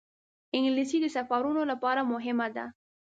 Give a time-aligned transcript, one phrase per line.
[0.55, 2.65] انګلیسي د سفرونو لپاره مهمه ده